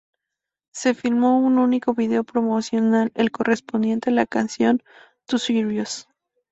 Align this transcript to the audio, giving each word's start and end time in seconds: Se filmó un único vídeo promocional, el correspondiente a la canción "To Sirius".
Se 0.73 0.95
filmó 0.95 1.37
un 1.37 1.59
único 1.59 1.93
vídeo 1.93 2.23
promocional, 2.23 3.11
el 3.13 3.29
correspondiente 3.29 4.09
a 4.09 4.13
la 4.13 4.25
canción 4.25 4.81
"To 5.27 5.37
Sirius". 5.37 6.07